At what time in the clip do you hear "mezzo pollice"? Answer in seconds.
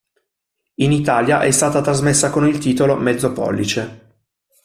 2.95-4.13